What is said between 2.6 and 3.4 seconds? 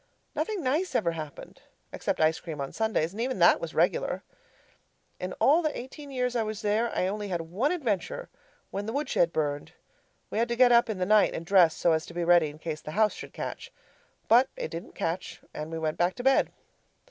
Sundays, and even